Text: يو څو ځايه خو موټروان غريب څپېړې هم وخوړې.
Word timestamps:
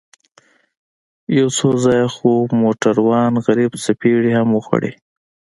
يو 1.37 1.47
څو 1.57 1.69
ځايه 1.83 2.07
خو 2.15 2.31
موټروان 2.61 3.33
غريب 3.47 3.71
څپېړې 3.83 4.31
هم 4.39 4.49
وخوړې. 4.53 4.91